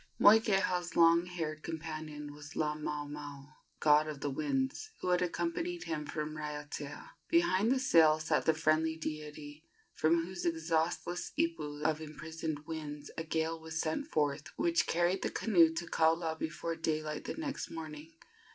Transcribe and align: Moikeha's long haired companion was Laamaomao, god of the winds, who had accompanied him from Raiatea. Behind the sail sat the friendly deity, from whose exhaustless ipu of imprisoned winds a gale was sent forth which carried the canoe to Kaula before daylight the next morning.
Moikeha's 0.19 0.95
long 0.95 1.27
haired 1.27 1.61
companion 1.61 2.33
was 2.33 2.55
Laamaomao, 2.55 3.53
god 3.79 4.07
of 4.07 4.19
the 4.21 4.31
winds, 4.31 4.89
who 4.99 5.09
had 5.09 5.21
accompanied 5.21 5.83
him 5.83 6.07
from 6.07 6.35
Raiatea. 6.37 7.11
Behind 7.29 7.71
the 7.71 7.77
sail 7.77 8.19
sat 8.19 8.47
the 8.47 8.55
friendly 8.55 8.95
deity, 8.97 9.63
from 9.93 10.25
whose 10.25 10.43
exhaustless 10.43 11.33
ipu 11.37 11.83
of 11.83 12.01
imprisoned 12.01 12.65
winds 12.65 13.11
a 13.15 13.23
gale 13.23 13.59
was 13.59 13.79
sent 13.79 14.07
forth 14.07 14.47
which 14.55 14.87
carried 14.87 15.21
the 15.21 15.29
canoe 15.29 15.71
to 15.75 15.85
Kaula 15.85 16.35
before 16.35 16.75
daylight 16.75 17.25
the 17.25 17.35
next 17.35 17.69
morning. 17.69 18.11